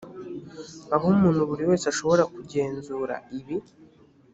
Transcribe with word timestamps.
aho 0.95 1.05
umuntu 1.13 1.41
buri 1.49 1.63
wese 1.69 1.85
ashobora 1.93 2.23
kugenzura 2.35 3.15
ibi 3.39 3.57